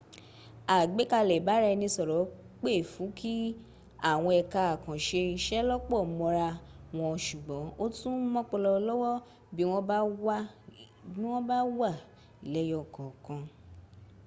àgbékalẹ̀ 0.77 1.39
ìbáraẹnisọ̀rọ̀ 1.41 2.29
pè 2.61 2.71
fú 2.91 3.03
kí 3.17 3.33
àwọn 4.11 4.31
ẹka 4.41 4.61
àkànṣe 4.73 5.19
iṣẹ́ 5.35 5.65
lọ́pọ̀ 5.69 6.01
mọ́ra 6.17 6.49
wọn 6.97 7.15
sùgbọ́n 7.25 7.65
ó 7.83 7.85
tún 7.97 8.15
mọ́pọlọ 8.33 8.71
lọ́wọ́ 8.87 9.13
bí 11.13 11.23
wọ́n 11.33 11.39
bá 11.49 11.57
wà 11.79 11.89
lẹ́yọkọ̀ọ̀kan 12.53 13.41